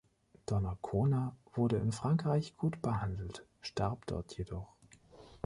Donnacona 0.47 1.35
wurde 1.53 1.75
in 1.77 1.91
Frankreich 1.91 2.57
gut 2.57 2.81
behandelt, 2.81 3.45
starb 3.61 4.07
dort 4.07 4.35
jedoch. 4.35 4.73